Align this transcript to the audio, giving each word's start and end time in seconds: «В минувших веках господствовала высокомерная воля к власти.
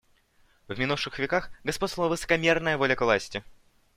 «В 0.67 0.79
минувших 0.79 1.19
веках 1.19 1.51
господствовала 1.63 2.09
высокомерная 2.09 2.75
воля 2.79 2.95
к 2.95 3.01
власти. 3.01 3.43